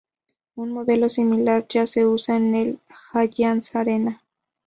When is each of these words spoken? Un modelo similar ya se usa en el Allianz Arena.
Un 0.55 0.71
modelo 0.71 1.09
similar 1.09 1.67
ya 1.69 1.85
se 1.85 2.07
usa 2.07 2.35
en 2.37 2.55
el 2.55 2.79
Allianz 3.13 3.75
Arena. 3.75 4.23